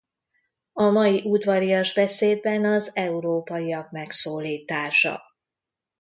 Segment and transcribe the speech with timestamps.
[0.73, 5.21] A mai udvarias beszédben az európaiak megszólítása.